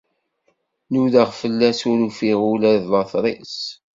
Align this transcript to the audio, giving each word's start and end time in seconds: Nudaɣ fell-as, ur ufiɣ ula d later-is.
Nudaɣ 0.91 1.29
fell-as, 1.41 1.79
ur 1.91 1.99
ufiɣ 2.07 2.39
ula 2.51 2.71
d 2.83 2.83
later-is. 2.91 3.57